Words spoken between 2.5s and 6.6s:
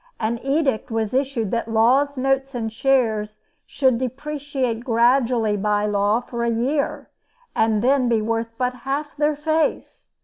and shares should depreciate gradually by law for a